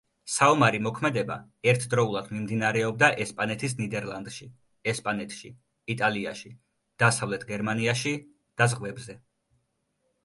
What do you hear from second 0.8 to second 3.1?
მოქმედება ერთდროულად მიმდინარეობდა